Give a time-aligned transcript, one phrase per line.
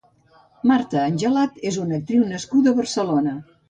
[0.71, 3.43] Marta Angelat és una actriu nascuda a Barcelona.